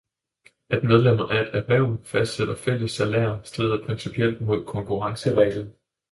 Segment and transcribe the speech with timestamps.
[0.71, 5.73] At medlemmer af et erhverv fastsætter fælles salærer strider principielt mod konkurrencereglen.